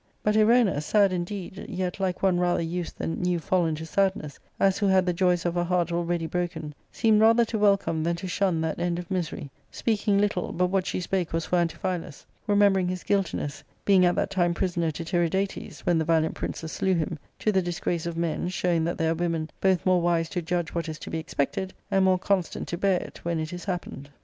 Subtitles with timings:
[0.23, 4.79] But Erona, sad indeed, yet like one rather used than new fallen to sadness, as
[4.79, 8.27] who had the joys of her heart already broken, seemed rather to welcome than to
[8.27, 12.87] shun that end of misery, speaking little, but what she spake was for Antiphilus, remembering
[12.87, 17.19] his guiltiness, being at that time prisoner to Tiridates when the valiant princes slew him;
[17.37, 20.41] to the disgrace of men, show ing that there are women both more wise to
[20.41, 23.65] judge what is to be expected, and more constant to bear it when it is
[23.65, 24.09] happened.